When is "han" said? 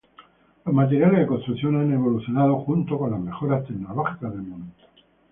1.75-1.93